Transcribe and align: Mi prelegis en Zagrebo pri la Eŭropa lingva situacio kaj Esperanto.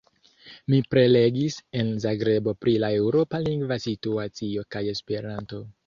Mi 0.73 0.79
prelegis 0.93 1.57
en 1.81 1.93
Zagrebo 2.07 2.55
pri 2.65 2.75
la 2.87 2.91
Eŭropa 3.05 3.45
lingva 3.47 3.81
situacio 3.87 4.69
kaj 4.75 4.87
Esperanto. 4.99 5.67